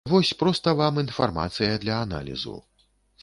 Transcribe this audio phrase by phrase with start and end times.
[0.11, 2.57] Вось проста вам інфармацыя для аналізу.